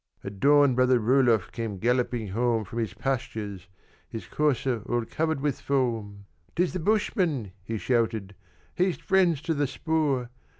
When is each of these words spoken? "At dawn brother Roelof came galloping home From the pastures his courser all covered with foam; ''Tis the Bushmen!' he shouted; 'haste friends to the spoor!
"At 0.23 0.39
dawn 0.39 0.73
brother 0.73 0.99
Roelof 0.99 1.51
came 1.51 1.77
galloping 1.77 2.29
home 2.29 2.63
From 2.63 2.83
the 2.83 2.91
pastures 2.97 3.67
his 4.09 4.25
courser 4.27 4.81
all 4.89 5.05
covered 5.05 5.41
with 5.41 5.61
foam; 5.61 6.25
''Tis 6.55 6.73
the 6.73 6.79
Bushmen!' 6.79 7.51
he 7.63 7.77
shouted; 7.77 8.33
'haste 8.73 9.03
friends 9.03 9.43
to 9.43 9.53
the 9.53 9.67
spoor! 9.67 10.31